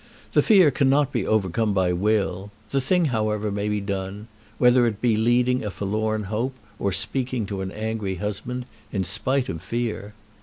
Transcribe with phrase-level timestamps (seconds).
[0.31, 2.49] The fear cannot be overcome by will.
[2.71, 7.45] The thing, however, may be done, whether it be leading a forlorn hope, or speaking
[7.45, 10.15] to an angry husband, in spite of fear.